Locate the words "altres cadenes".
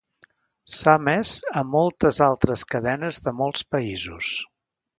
2.29-3.23